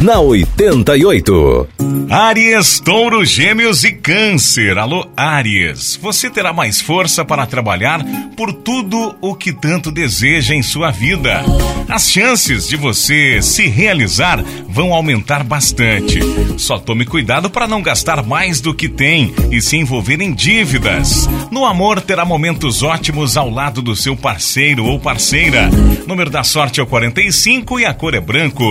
[0.00, 1.68] na 88.
[2.10, 4.76] Áries, Touro, Gêmeos e Câncer.
[4.78, 5.98] Alô, Áries.
[6.00, 8.04] Você terá mais força para trabalhar
[8.36, 11.42] por tudo o que tanto deseja em sua vida.
[11.88, 16.20] As chances de você se realizar vão aumentar bastante.
[16.58, 21.26] Só tome cuidado para não gastar mais do que tem e se envolver em dívidas.
[21.50, 25.70] No amor, terá momentos ótimos ao lado do seu parceiro ou parceira.
[26.06, 28.64] Número da sorte é o 45 e a cor é branco.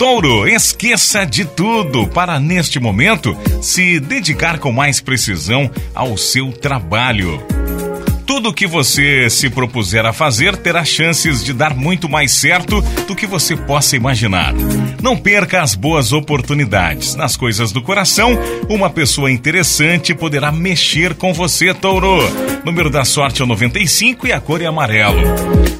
[0.00, 7.38] Touro, esqueça de tudo para neste momento se dedicar com mais precisão ao seu trabalho.
[8.24, 13.14] Tudo que você se propuser a fazer terá chances de dar muito mais certo do
[13.14, 14.54] que você possa imaginar.
[15.02, 17.14] Não perca as boas oportunidades.
[17.14, 18.38] Nas coisas do coração,
[18.70, 22.20] uma pessoa interessante poderá mexer com você, touro.
[22.64, 25.20] Número da sorte é o 95 e a cor é amarelo.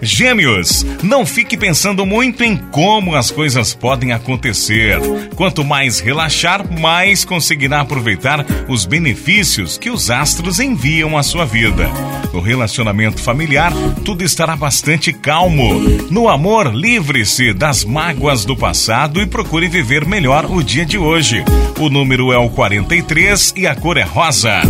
[0.00, 4.98] Gêmeos, não fique pensando muito em como as coisas podem acontecer.
[5.34, 11.90] Quanto mais relaxar, mais conseguirá aproveitar os benefícios que os astros enviam à sua vida.
[12.32, 13.72] No relacionamento familiar,
[14.04, 15.80] tudo estará bastante calmo.
[16.10, 21.42] No amor, livre-se das mágoas do passado e procure viver melhor o dia de hoje.
[21.78, 24.62] O número é o 43 e a cor é rosa.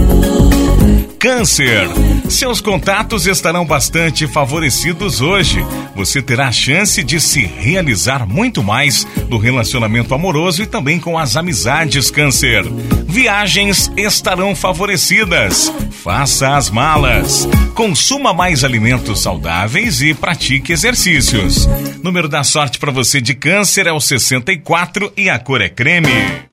[1.18, 1.88] Câncer.
[2.28, 5.64] Seus contatos estarão bastante favorecidos hoje.
[5.96, 11.18] Você terá a chance de se realizar muito mais no relacionamento amoroso e também com
[11.18, 12.64] as amizades, Câncer.
[13.06, 15.72] Viagens estarão favorecidas.
[15.90, 17.48] Faça as malas.
[17.74, 21.66] Consuma mais alimentos saudáveis e pratique exercícios.
[22.02, 26.48] Número da sorte para você de Câncer é o 64 e a cor é creme.